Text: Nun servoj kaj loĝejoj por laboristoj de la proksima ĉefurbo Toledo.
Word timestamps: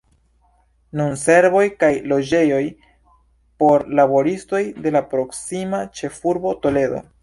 Nun 1.01 1.13
servoj 1.23 1.61
kaj 1.83 1.91
loĝejoj 2.15 2.63
por 3.63 3.87
laboristoj 4.03 4.67
de 4.85 4.99
la 5.01 5.07
proksima 5.17 5.87
ĉefurbo 6.01 6.61
Toledo. 6.67 7.09